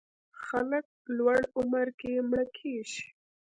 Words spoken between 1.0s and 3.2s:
لوړ عمر کې مړه کېږي.